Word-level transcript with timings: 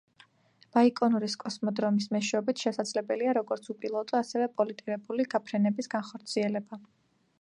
ბაიკონურის 0.75 1.35
კოსმოდრომის 1.43 2.07
მეშვეობით 2.15 2.63
შესაძლებელია 2.67 3.35
როგორც 3.39 3.69
უპილოტო, 3.75 4.17
ასევე 4.23 4.49
პილოტირებული 4.57 5.27
გაფრენების 5.35 5.93
განხორციელება. 5.97 6.81